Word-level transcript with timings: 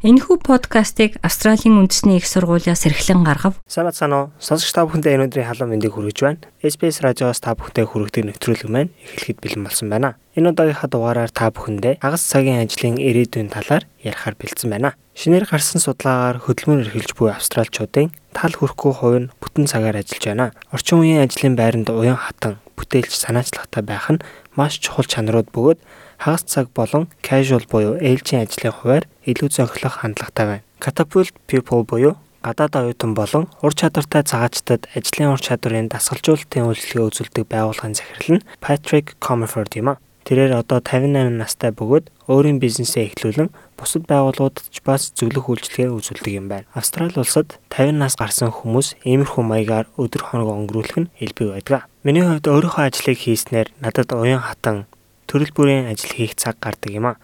Энэхүү 0.00 0.40
подкастыг 0.40 1.20
Австралийн 1.20 1.76
үндэсний 1.76 2.16
их 2.16 2.24
сургуулиас 2.24 2.88
эрхлэн 2.88 3.20
гаргав. 3.20 3.60
Самбат 3.68 4.00
санаа 4.00 4.32
сонсогч 4.40 4.72
та 4.72 4.88
бүхэндээ 4.88 5.20
өнөөдрийн 5.20 5.44
халуун 5.44 5.76
мэндийг 5.76 5.92
хүргэж 5.92 6.18
байна. 6.24 6.40
SBS 6.64 7.04
радиоос 7.04 7.44
та 7.44 7.52
бүхэндээ 7.52 7.84
хүргэдэг 7.84 8.24
нэвтрүүлэг 8.32 8.72
маань 8.72 8.96
эхлэхэд 8.96 9.44
бэлэн 9.44 9.68
болсон 9.68 9.92
байна. 9.92 10.16
Энэ 10.40 10.56
удаагийнхаа 10.56 10.88
дугаараар 10.88 11.28
та 11.28 11.52
бүхэндээ 11.52 12.00
хагас 12.00 12.24
цагийн 12.32 12.64
ажлын 12.64 12.96
ирээдүйн 12.96 13.52
талаар 13.52 13.84
ярихаар 14.00 14.40
бэлдсэн 14.40 14.72
байна. 14.72 14.96
Шинээр 15.12 15.44
гарсан 15.44 15.84
судалгаагаар 15.84 16.48
хөдөлмөр 16.48 16.88
эрхэлж 16.88 17.12
буй 17.20 17.28
австралчуудын 17.36 18.08
тал 18.32 18.56
хүрхгүй 18.56 18.92
хувь 18.96 19.18
нь 19.20 19.30
бүтэн 19.36 19.68
цагаар 19.68 20.00
ажиллаж 20.00 20.24
байна. 20.24 20.56
Орчин 20.72 21.04
үеийн 21.04 21.28
ажлын 21.28 21.60
байранд 21.60 21.92
уян 21.92 22.16
хатан 22.16 22.56
бүтээлч 22.80 23.12
санаачлагтай 23.12 23.84
байх 23.84 24.08
нь 24.08 24.24
маш 24.56 24.80
чухал 24.80 25.04
чанарууд 25.04 25.52
бөгөөд 25.52 25.78
хагас 26.24 26.44
цаг 26.48 26.72
болон 26.72 27.12
casual 27.20 27.64
буюу 27.68 28.00
ээлжийн 28.00 28.48
ажлын 28.48 28.72
хуваар 28.72 29.04
илүү 29.28 29.48
зохилох 29.52 30.00
хандлагатай 30.00 30.46
байна. 30.48 30.64
Catapult 30.80 31.36
people 31.44 31.84
буюу 31.84 32.16
гадаад 32.42 32.76
оюутан 32.76 33.12
болон 33.14 33.44
ур 33.60 33.72
чадвартай 33.76 34.24
цагаачтад 34.24 34.88
ажлын 34.96 35.32
ур 35.32 35.40
чадварын 35.40 35.92
дасгалжуулалтын 35.92 36.68
үйлчлэгээ 36.72 37.08
үзүүлдэг 37.08 37.44
байгууллагын 37.52 37.96
захирал 37.96 38.40
нь 38.40 38.46
Patrick 38.64 39.20
Comerford 39.20 39.76
юм 39.76 39.92
а. 39.92 40.00
Тэрээр 40.24 40.56
одоо 40.56 40.80
58 40.80 41.36
настай 41.36 41.72
бөгөөд 41.72 42.08
өөрийн 42.32 42.60
бизнесээ 42.60 43.12
эхлүүлэн 43.12 43.52
бусад 43.80 44.04
байгууллагуудад 44.04 44.68
ч 44.68 44.84
бас 44.84 45.08
зөвлөх 45.16 45.48
үйлчлэгээ 45.48 45.88
үзүүлдэг 45.88 46.34
юм 46.36 46.52
байна. 46.52 46.68
Австрали 46.76 47.16
улсад 47.16 47.56
50 47.72 47.96
нас 47.96 48.14
гарсан 48.20 48.52
хүмүүс 48.52 49.00
иймэрхүү 49.08 49.40
маягаар 49.40 49.88
өдөр 49.96 50.22
хоног 50.28 50.52
өнгөрүүлэх 50.52 50.98
нь 51.00 51.10
элбэг 51.24 51.48
байдаг. 51.56 51.88
Миний 52.04 52.20
хувьд 52.20 52.44
өөрийнхөө 52.44 52.84
ажлыг 52.92 53.18
хийснээр 53.18 53.72
надад 53.80 54.12
уян 54.12 54.44
хатан 54.44 54.84
төрөл 55.24 55.56
бүрийн 55.56 55.88
ажил 55.88 56.12
хийх 56.12 56.36
цаг 56.36 56.60
гардаг 56.60 56.92
юм 56.92 57.16
а. 57.16 57.20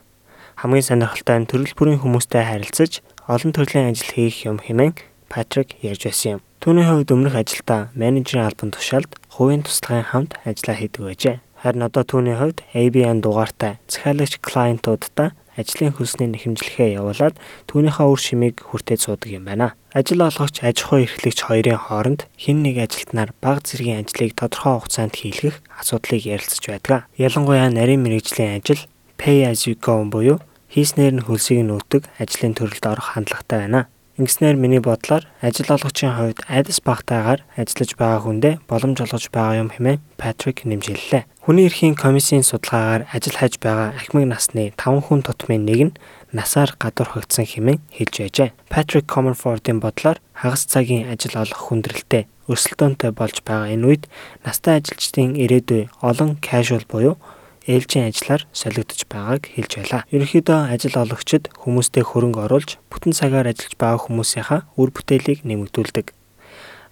Хамгийн 0.57 0.89
сонирхолтой 0.89 1.37
нь 1.45 1.51
төрөл 1.51 1.77
бүрийн 1.77 2.01
хүмүүстэй 2.01 2.41
харилцаж 2.41 3.05
олон 3.29 3.53
төрлийн 3.53 3.93
ажил 3.93 4.09
хийх 4.09 4.49
юм 4.49 4.57
хэмээн 4.57 4.97
Патрик 5.29 5.75
ярьж 5.83 6.07
байсан 6.07 6.39
юм. 6.39 6.43
Түүний 6.63 6.87
хувьд 6.87 7.11
өмнөх 7.11 7.35
ажилдаа 7.35 7.91
менежерийн 7.99 8.47
албан 8.47 8.71
тушаалд 8.71 9.11
хувийн 9.35 9.67
туслагын 9.67 10.07
хамт 10.07 10.39
ажиллаа 10.47 10.77
хийдэг 10.79 11.03
байжээ. 11.03 11.37
Харин 11.63 11.83
одоо 11.83 12.03
түүний 12.07 12.37
хувьд 12.39 12.63
ABN 12.75 13.21
дугаартай 13.27 13.83
захиалагч 13.91 14.39
клиентуудтай 14.39 15.35
ажлын 15.57 15.97
хөлсний 15.97 16.29
нэхэмжлэхээ 16.31 17.01
явуулаад 17.01 17.35
түүнийхээ 17.67 18.07
үр 18.07 18.21
шимийг 18.21 18.57
хүртээд 18.63 19.01
суудаг 19.01 19.31
юм 19.33 19.49
байна. 19.49 19.75
Ажил 19.97 20.21
олгогч 20.23 20.61
аж 20.61 20.85
ахуй 20.85 21.09
эрхлэгч 21.09 21.49
хоёрын 21.49 21.81
хооронд 21.81 22.21
хэн 22.37 22.61
нэг 22.61 22.77
ажилтнаар 22.85 23.33
бага 23.41 23.65
зэргийн 23.65 24.05
ажлыг 24.05 24.37
тодорхой 24.37 24.77
хугацаанд 24.77 25.15
хийлгэх 25.17 25.65
асуудлыг 25.81 26.23
ярилцаж 26.29 26.65
байдаг. 26.69 27.09
Ялангуяа 27.17 27.73
нарийн 27.73 28.05
мэрэгжлийн 28.05 28.61
ажил 28.61 28.85
pay 29.17 29.49
as 29.49 29.65
you 29.65 29.75
go 29.75 30.05
буюу 30.05 30.39
хийснээр 30.69 31.15
нь 31.17 31.25
хөлсийг 31.25 31.65
өгдөг 31.65 32.05
ажлын 32.21 32.53
төрөлд 32.53 32.85
орох 32.85 33.17
хандлагатай 33.17 33.65
байна. 33.65 33.89
Ингэснээр 34.17 34.57
миний 34.57 34.81
бодлоор 34.81 35.29
ажил 35.45 35.69
олгогчийн 35.69 36.17
хувьд 36.17 36.41
айдас 36.49 36.81
багтаагаар 36.81 37.45
ажиллаж 37.53 37.91
байгаа 38.01 38.21
хүндээ 38.25 38.55
боломж 38.65 39.05
олгож 39.05 39.29
байгаа 39.29 39.61
юм 39.61 39.69
хэмээн 39.69 40.01
Патрик 40.17 40.65
нэмжиллээ. 40.65 41.29
Хүний 41.45 41.69
эрхийн 41.69 41.93
комиссийн 41.93 42.41
судалгаагаар 42.41 43.13
ажил 43.13 43.37
хайж 43.37 43.61
байгаа 43.61 43.93
ахмад 43.93 44.33
насны 44.33 44.73
5 44.73 45.05
хүн 45.05 45.21
тутмын 45.21 45.69
нэг 45.69 45.81
нь 45.93 45.97
насаар 46.33 46.73
гадуур 46.81 47.13
хөгдсөн 47.13 47.45
хэмээн 47.45 47.85
хэлж 47.93 48.15
байжээ. 48.25 48.57
Patrick 48.73 49.05
Comerford-ийн 49.05 49.85
бодлоор 49.85 50.17
хагас 50.33 50.65
цагийн 50.65 51.13
ажил 51.13 51.37
олох 51.37 51.69
хүндрэлтэй 51.69 52.25
өрсөлдөөнтэй 52.49 53.13
болж 53.13 53.45
байгаа 53.45 53.69
энэ 53.69 53.85
үед 53.85 54.05
настай 54.49 54.81
ажилчдын 54.81 55.37
ирээдүй 55.37 55.93
олон 56.01 56.41
casual 56.41 56.89
буюу 56.89 57.21
ээлжийн 57.67 58.09
ажиллаар 58.15 58.47
солигдож 58.55 59.03
байгааг 59.11 59.43
хэлж 59.51 59.73
байлаа. 59.77 60.03
Ерөнхийдөө 60.15 60.59
ажил 60.71 60.97
олгогчид 60.97 61.51
хүмүүстэй 61.59 62.05
хөрөнгө 62.07 62.47
оруулж 62.47 62.79
бүтэн 62.89 63.13
цагаар 63.13 63.51
ажиллаж 63.51 63.75
байгаа 63.75 64.01
хүмүүсийнхаа 64.07 64.61
үр 64.79 64.91
бүтээлийг 64.95 65.43
нэмэгдүүлдэг. 65.43 66.15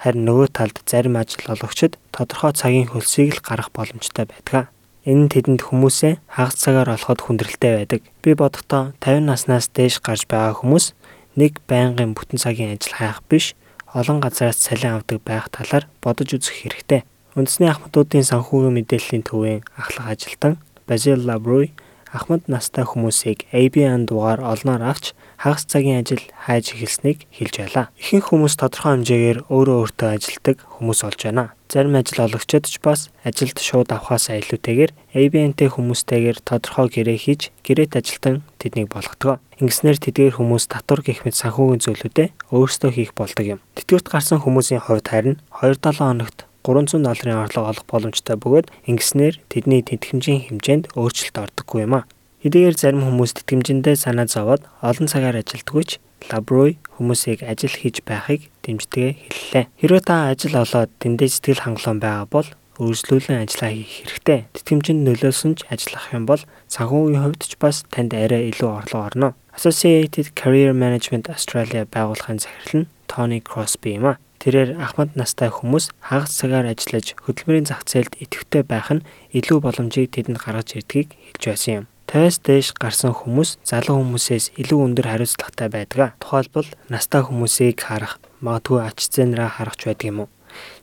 Харин 0.03 0.27
нөгөө 0.27 0.49
талд 0.51 0.77
зарим 0.85 1.15
ажил 1.17 1.47
олгогчид 1.47 1.97
тодорхой 2.11 2.53
цагийн 2.53 2.91
хөлсийг 2.91 3.39
л 3.39 3.47
гарах 3.47 3.71
боломжтой 3.71 4.27
байдаг. 4.27 4.69
Энэ 5.07 5.29
нь 5.29 5.33
тэдэнд 5.33 5.69
хүмүүсээ 5.69 6.21
хагас 6.27 6.59
цагаар 6.59 6.97
олоход 6.97 7.21
хүндрэлтэй 7.23 7.73
байдаг. 7.79 8.03
Би 8.25 8.35
бодохдоо 8.35 8.97
50 8.99 9.25
наснаас 9.29 9.69
дээш 9.71 10.01
гарч 10.03 10.27
байгаа 10.27 10.59
хүмүүс 10.59 10.97
нэг 11.37 11.61
байнгын 11.69 12.17
бүтэн 12.17 12.41
цагийн 12.41 12.75
ажил 12.75 12.97
хайх 12.97 13.21
биш, 13.29 13.53
олон 13.95 14.19
газараас 14.25 14.59
цалин 14.59 14.99
авдаг 14.99 15.21
байх 15.23 15.53
талаар 15.53 15.87
бодож 16.03 16.35
үзэх 16.35 16.67
хэрэгтэй. 16.67 17.05
Үндэсний 17.35 17.67
ахмадуудын 17.67 18.23
санхүүгийн 18.31 18.77
мэдээллийн 18.79 19.25
төвийн 19.27 19.61
ахлах 19.75 20.07
ажилтан 20.15 20.55
Basil 20.87 21.19
Labroy 21.27 21.75
Ахмад 22.15 22.47
настай 22.47 22.87
хүмүүсийг 22.87 23.43
ABN 23.51 24.07
дугаар 24.07 24.39
олноор 24.39 24.87
авч 24.87 25.19
хагас 25.35 25.67
цагийн 25.67 25.99
ажил 26.07 26.23
хайж 26.47 26.71
эхэлснийг 26.71 27.27
хэлж 27.35 27.55
байлаа. 27.59 27.91
Ихэнх 27.99 28.31
хүмүүс 28.31 28.55
тодорхой 28.55 29.03
хэмжээгээр 29.03 29.39
өөрөө 29.51 29.79
өөртөө 29.83 30.09
ажилдаг 30.15 30.57
хүмүүс 30.79 31.01
болж 31.03 31.21
байна. 31.27 31.51
Зарим 31.67 31.99
ажил 31.99 32.23
олгогчид 32.23 32.71
ч 32.71 32.79
бас 32.79 33.11
ажилд 33.27 33.59
шууд 33.59 33.91
авахаас 33.91 34.31
илүүтэйгээр 34.31 34.95
ABN-тэй 35.19 35.69
хүмүүстэйгээр 35.75 36.39
тодорхой 36.47 36.87
гэрээ 36.87 37.19
хийж 37.19 37.43
гэрээт 37.67 37.99
ажилтан 37.99 38.47
тэднийг 38.63 38.95
болгодог. 38.95 39.43
Ингэснээр 39.59 39.99
тэдгээр 39.99 40.39
хүмүүс 40.39 40.71
татвар 40.71 41.03
гэх 41.03 41.27
мэт 41.27 41.35
санхүүгийн 41.35 41.83
зөвлөдөө 41.83 42.27
өөрсдөө 42.55 42.91
хийх 42.95 43.11
болдог 43.19 43.59
юм. 43.59 43.61
Тэтгэврт 43.75 44.07
гарсан 44.07 44.39
хүмүүсийн 44.39 44.87
хувьд 44.87 45.11
харин 45.11 45.43
2-7 45.51 45.99
хоногт 45.99 46.44
300 46.65 47.05
долларын 47.05 47.45
орлого 47.45 47.71
олох 47.71 47.85
боломжтой 47.85 48.41
бөгөөд 48.41 48.73
ингэснээр 48.89 49.39
тэдний 49.53 49.85
тэтгэмжийн 49.85 50.49
хэмжээнд 50.49 50.97
өөрчлөлт 50.97 51.37
ордоггүй 51.45 51.85
юм 51.85 51.95
а. 52.01 52.09
Хэдийгээр 52.41 52.77
зарим 52.81 53.05
хүмүүс 53.05 53.37
тэтгэмжиндээ 53.45 53.97
санаа 54.01 54.25
зовоод 54.25 54.65
олон 54.81 55.09
цагаар 55.09 55.45
ажилдгүйч 55.45 56.01
Лаброй 56.33 56.81
хүмүүсийг 56.97 57.45
ажил 57.45 57.73
хийж 57.73 58.01
байхыг 58.09 58.49
дэмждэгэ 58.65 59.11
хэллээ. 59.13 59.65
Хэрвээ 59.77 60.03
та 60.09 60.33
ажил 60.33 60.57
олоод 60.57 60.89
тэндээ 60.97 61.29
сэтгэл 61.29 61.65
хангалуун 61.69 62.01
байгаа 62.01 62.29
бол 62.33 62.49
үргэлжлүүлэн 62.81 63.45
ажиллаа 63.45 63.71
хийх 63.71 63.93
хэрэгтэй. 64.03 64.41
Тэтгэмжинд 64.57 65.05
нөлөөлсөн 65.05 65.53
ч 65.61 65.69
ажиллах 65.69 66.11
юм 66.17 66.25
бол 66.25 66.43
санхүүгийн 66.73 67.23
хувьд 67.23 67.43
ч 67.45 67.55
бас 67.61 67.85
танд 67.93 68.17
арай 68.17 68.51
илүү 68.51 68.71
орлого 68.73 69.05
орно. 69.05 69.29
Associated 69.55 70.33
Career 70.35 70.73
Management 70.73 71.29
Australia 71.31 71.87
байгууллагын 71.87 72.43
захирал 72.43 72.83
нь 72.83 72.91
Tony 73.07 73.39
Crosby 73.45 74.01
юм 74.01 74.11
а. 74.11 74.19
Тэрээр 74.45 74.77
ахмад 74.77 75.17
настай 75.17 75.49
хүмүүс 75.49 75.89
хагас 76.05 76.37
цагаар 76.37 76.69
ажиллаж 76.69 77.17
хөдөлмөрийн 77.17 77.65
зах 77.65 77.89
зээлд 77.89 78.21
идэвхтэй 78.21 78.61
байх 78.61 78.93
нь 78.93 79.01
илүү 79.33 79.65
боломжийг 79.65 80.13
тэдэнд 80.13 80.37
гаргаж 80.37 80.77
ирдгийг 80.77 81.17
хэлж 81.17 81.45
байсан 81.49 81.73
юм. 81.81 81.87
50-аас 82.13 82.37
дээш 82.45 82.69
гарсан 82.77 83.17
хүмүүс 83.17 83.65
залуу 83.65 84.05
хүмүүсээс 84.05 84.61
илүү 84.61 84.79
өндөр 84.85 85.07
хариуцлагатай 85.09 85.69
байдаг. 85.73 86.21
Тухайлбал 86.21 86.69
настай 86.93 87.25
хүмүүсийг 87.25 87.81
харах, 87.81 88.21
магадгүй 88.45 88.85
ач 88.85 89.09
зээнрээ 89.09 89.49
харах 89.49 89.81
ч 89.81 89.89
байдаг 89.89 90.07
юм 90.13 90.19
уу. 90.29 90.31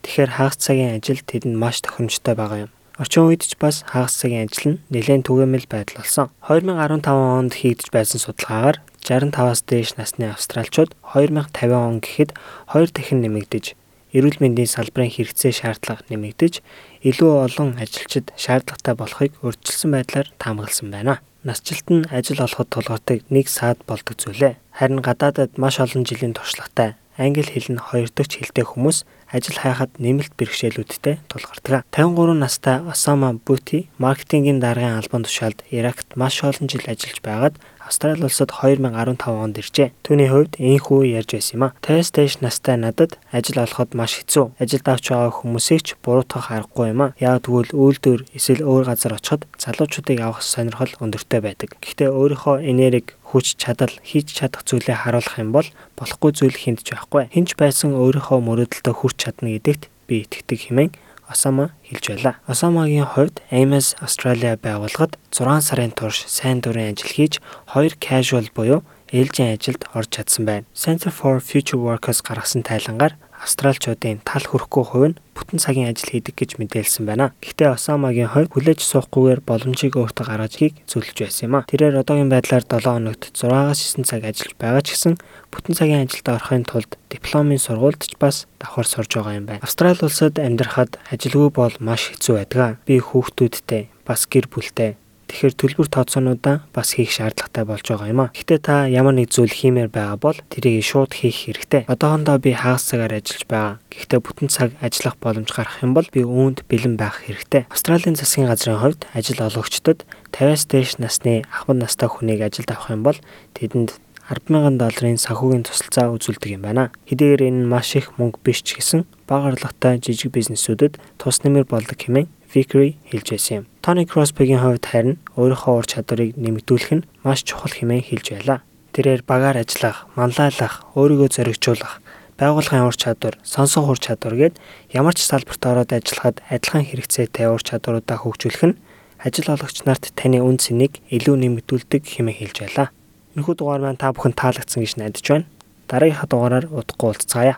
Тэгэхээр 0.02 0.32
хагас 0.42 0.58
цагийн 0.58 0.98
ажил 0.98 1.22
тэдэнд 1.22 1.54
маш 1.62 1.86
тохиромжтой 1.86 2.34
байгаа 2.34 2.60
юм. 2.66 2.72
Орчин 2.98 3.30
үед 3.30 3.46
ч 3.46 3.54
бас 3.62 3.86
хагас 3.86 4.18
цагийн 4.18 4.50
ажил 4.50 4.76
нь 4.76 4.82
нэлээд 4.90 5.30
түгээмэл 5.30 5.70
байдал 5.70 6.02
болсон. 6.02 6.28
2015 6.50 7.14
онд 7.14 7.54
хийгдэж 7.54 7.88
байсан 7.94 8.20
судалгаагаар 8.20 8.82
65-аас 9.12 9.68
дээш 9.68 10.00
насны 10.00 10.32
австралчууд 10.32 10.96
2050 11.12 11.76
он 11.76 12.00
гэхэд 12.00 12.32
2 12.72 12.96
дахин 12.96 13.20
нэмэгдэж, 13.28 13.76
эрүүл 14.16 14.40
мэндийн 14.40 14.72
салбарын 14.72 15.12
хэрэгцээ 15.12 15.52
шаардлага 15.52 16.08
нэмэгдэж, 16.08 16.64
илүү 17.04 17.32
олон 17.44 17.76
ажилчид 17.76 18.32
шаардлагатай 18.40 18.96
болохыг 18.96 19.36
урьдчилсан 19.44 19.92
байдлаар 19.92 20.32
таамагласан 20.40 20.96
байна. 20.96 21.20
Насжилт 21.44 21.88
нь 21.92 22.08
ажил 22.08 22.40
олоход 22.40 22.72
тулгардаг 22.72 23.28
нэг 23.28 23.52
саад 23.52 23.84
болдог 23.84 24.16
зүйлээ. 24.16 24.56
Харин 24.80 25.04
гадаадад 25.04 25.60
маш 25.60 25.84
олон 25.84 26.08
жилийн 26.08 26.32
туршлагатай 26.32 26.96
англи 27.18 27.44
хэл 27.44 27.76
нь 27.76 27.82
хоёр 27.82 28.10
дахь 28.10 28.32
хэлтэй 28.32 28.66
хүмүүс 28.66 29.04
ажил 29.32 29.58
хайхад 29.60 29.92
нэмэлт 30.00 30.34
бэрхшээлүүдтэй 30.40 31.20
тулгардаг. 31.28 31.86
53 31.92 32.40
настай 32.40 32.78
Осама 32.82 33.34
Бути 33.34 33.90
маркетингийн 33.98 34.60
даргын 34.60 34.98
албан 35.00 35.24
тушаалд 35.24 35.64
Иракт 35.70 36.16
маш 36.16 36.44
олон 36.44 36.68
жил 36.72 36.84
ажиллаж 36.88 37.20
байгаад 37.22 37.56
Австрали 37.92 38.24
улсад 38.24 38.56
2015 38.56 39.28
онд 39.28 39.60
иржээ. 39.60 39.92
Түүний 40.08 40.32
хувьд 40.32 40.56
энэхүү 40.56 41.12
ярьж 41.12 41.36
байсан 41.36 41.60
юм 41.60 41.64
а. 41.68 41.76
50-аас 41.84 42.12
дээш 42.16 42.36
настай 42.40 42.80
надад 42.80 43.20
ажил 43.36 43.60
олоход 43.60 43.92
маш 44.00 44.16
хэцүү. 44.16 44.56
Ажилд 44.64 44.88
авч 44.88 45.12
байгаа 45.12 45.36
хүмүүсийг 45.36 45.84
ч 45.84 46.00
буруутгах 46.00 46.56
аргагүй 46.56 46.96
юм 46.96 47.02
а. 47.04 47.14
Яг 47.20 47.44
тэгвэл 47.44 47.76
үйлдвэр 47.76 48.32
эсвэл 48.32 48.64
өөр 48.64 48.88
газар 48.88 49.20
очиход 49.20 49.44
залуучуудыг 49.60 50.24
авах 50.24 50.40
сонирхол 50.40 50.96
өндөртэй 51.04 51.44
байдаг. 51.44 51.76
Гэхдээ 51.84 52.16
өөрийнхөө 52.16 52.64
энерги 52.64 53.12
хүч 53.28 53.60
чадал 53.60 53.92
хийж 54.08 54.40
чадах 54.40 54.64
зүйлээ 54.64 54.96
харуулах 55.04 55.36
юм 55.36 55.52
бол 55.52 55.68
болохгүй 56.00 56.32
зүйл 56.32 56.56
хинтж 56.56 56.96
байхгүй. 56.96 57.28
Хинч 57.36 57.60
байсан 57.60 57.92
өөрийнхөө 57.92 58.40
мөрөөдөлтөд 58.40 58.96
хүрч 59.04 59.18
чадна 59.20 59.52
гэдэгт 59.60 59.92
би 60.08 60.24
итгэдэг 60.24 60.60
хэмээн 60.72 60.92
Осама 61.32 61.72
хэлж 61.88 62.06
байлаа. 62.12 62.36
Осамагийн 62.46 63.08
хувьд 63.08 63.40
Amos 63.52 63.96
Australia 64.04 64.60
байгууллагад 64.60 65.16
6 65.32 65.64
сарын 65.64 65.96
турш 65.96 66.28
сайн 66.28 66.60
дурын 66.60 66.92
ажил 66.92 67.08
хийж 67.08 67.40
2 67.72 67.96
casual 68.04 68.52
буюу 68.52 68.84
ээлжийн 69.16 69.56
ажилд 69.56 69.88
орж 69.96 70.10
чадсан 70.12 70.44
байна. 70.46 70.66
Center 70.76 71.08
for 71.08 71.40
Future 71.40 71.80
Workers 71.80 72.20
гаргасан 72.20 72.64
тайлангаар 72.68 73.16
австралчуудын 73.42 74.22
тал 74.22 74.46
хүрхгүй 74.46 74.86
хувь 74.86 75.08
нь 75.12 75.20
бүтэн 75.34 75.58
цагийн 75.58 75.90
ажил 75.90 76.14
хийдэг 76.14 76.38
гэж 76.38 76.62
мэдээлсэн 76.62 77.10
байна. 77.10 77.34
Гэхдээ 77.42 77.74
Осамагийн 77.74 78.30
хувьд 78.30 78.54
хүлээж 78.54 78.86
суухгүйгээр 78.86 79.42
боломжийг 79.42 79.98
өөртөө 79.98 80.26
гаргаж 80.30 80.54
хийг 80.62 80.78
зөвлөж 80.86 81.18
байсан 81.18 81.46
юм 81.50 81.56
а. 81.58 81.66
Тэрээр 81.66 82.06
одоогийн 82.06 82.30
байдлаар 82.30 82.62
7 82.62 82.86
хоногт 82.86 83.24
6-аас 83.34 83.82
9 83.98 84.06
цаг 84.06 84.22
ажиллаж 84.30 84.54
байгаа 84.62 84.82
ч 84.86 84.88
гэсэн 84.94 85.14
бүтэн 85.50 85.74
цагийн 85.74 86.06
ажилд 86.06 86.28
орохын 86.30 86.64
тулд 86.70 86.92
дипломын 87.10 87.58
сургуульд 87.58 88.02
ч 88.06 88.14
бас 88.22 88.46
давхар 88.62 88.86
сурж 88.86 89.12
байгаа 89.18 89.38
юм 89.42 89.46
байна. 89.50 89.66
Австрали 89.66 90.06
улсад 90.06 90.38
амьдрахад 90.38 91.02
ажилгүй 91.10 91.50
бол 91.50 91.74
маш 91.82 92.14
хэцүү 92.14 92.36
байдаг. 92.38 92.78
Би 92.86 93.02
хүүхдүүдтэй 93.02 93.90
бас 94.06 94.30
гэр 94.30 94.46
бүлтэй 94.46 95.01
Тэгэхээр 95.32 95.56
төлбөр 95.56 95.88
тооцоонуудаа 95.88 96.68
бас 96.76 96.92
хийх 97.00 97.16
шаардлагатай 97.16 97.64
болж 97.64 97.88
байгаа 97.88 98.12
юм 98.12 98.22
а. 98.28 98.32
Гэхдээ 98.36 98.60
та 98.60 98.92
ямар 98.92 99.16
нэг 99.16 99.32
зүйл 99.32 99.48
хиймээр 99.48 99.88
байгаа 99.88 100.20
бол 100.20 100.36
тэрийг 100.52 100.84
шууд 100.84 101.16
хийх 101.16 101.48
хэрэгтэй. 101.48 101.88
Одоохондоо 101.88 102.36
би 102.44 102.52
хагас 102.52 102.92
цагаар 102.92 103.16
ажиллаж 103.16 103.48
байгаа. 103.48 103.80
Гэхдээ 103.96 104.20
бүтэн 104.20 104.50
цаг 104.52 104.76
ажиллах 104.84 105.16
боломж 105.24 105.48
гарах 105.56 105.80
юм 105.80 105.96
бол 105.96 106.04
би 106.12 106.28
үүнд 106.28 106.68
бэлэн 106.68 107.00
байх 107.00 107.24
хэрэгтэй. 107.24 107.72
Австралийн 107.72 108.20
засгийн 108.20 108.52
газрын 108.52 108.84
хувьд 108.84 109.08
ажил 109.16 109.40
олгогчдод 109.40 110.04
50-аас 110.36 110.68
дээш 110.68 111.00
насны 111.00 111.48
ахмад 111.48 111.80
настай 111.80 112.12
хүнийг 112.12 112.44
ажилд 112.44 112.68
авах 112.68 112.92
юм 112.92 113.08
бол 113.08 113.20
тэдэнд 113.56 113.96
100000 114.28 114.80
долларын 114.80 115.20
санхүүгийн 115.20 115.64
тусалцаа 115.64 116.12
үзүүлдэг 116.12 116.60
юм 116.60 116.68
байна. 116.68 116.92
Хэдийгээр 117.08 117.48
энэ 117.52 117.68
маш 117.72 117.96
их 117.96 118.16
мөнгө 118.20 118.44
биш 118.44 118.64
ч 118.68 118.80
гэсэн 118.80 119.08
бага 119.28 119.56
орлоготой 119.56 120.00
жижиг 120.00 120.32
бизнесүүдэд 120.36 121.00
тус 121.20 121.44
нэмэр 121.44 121.68
болдог 121.68 122.00
хэмээн 122.00 122.32
Vickery 122.52 123.00
хэлж 123.12 123.28
байсан 123.32 123.56
юм. 123.64 123.71
Тони 123.82 124.06
Кросбигийн 124.06 124.62
хувьд 124.62 124.86
харин 124.86 125.18
өөрийнхөө 125.34 125.74
ур 125.74 125.88
чадварыг 125.90 126.38
нэмэгдүүлэх 126.38 127.02
нь 127.02 127.08
маш 127.26 127.42
чухал 127.42 127.74
хэмээн 127.74 128.06
хэлж 128.06 128.28
байлаа. 128.38 128.60
Тэрээр 128.94 129.26
багаар 129.26 129.58
ажиллах, 129.58 130.06
манлайлах, 130.14 130.86
өөрийгөө 130.94 131.30
зоригжуулах, 131.34 131.98
байгууллагын 132.38 132.86
ур 132.86 132.94
чадвар, 132.94 133.42
сонсох 133.42 133.90
ур 133.90 133.98
чадвар 133.98 134.38
гээд 134.38 134.56
ямар 134.94 135.18
ч 135.18 135.26
салбарт 135.26 135.66
ороод 135.66 135.98
ажиллахад 135.98 136.46
адилхан 136.54 136.86
хэрэгцээтэй 136.86 137.50
ур 137.50 137.66
чадваруудаа 137.66 138.22
хөгжүүлэх 138.22 138.64
нь 138.70 138.78
ажил 139.18 139.50
олгогч 139.50 139.82
нарт 139.90 140.14
таны 140.14 140.46
үн 140.46 140.62
цэнийг 140.62 141.02
илүү 141.10 141.42
нэмэгдүүлдэг 141.42 142.06
хэмээн 142.06 142.38
хэлж 142.38 142.58
байлаа. 142.62 142.94
Энэхүү 143.34 143.56
дугаар 143.58 143.82
маань 143.82 143.98
та 143.98 144.14
бүхэн 144.14 144.38
таалагдсан 144.38 144.86
гэж 144.86 144.94
найдаж 145.02 145.26
байна. 145.26 145.50
Дараагийнхаа 145.90 146.30
дугаараар 146.30 146.66
удахгүй 146.70 147.08
уулзцаая. 147.10 147.58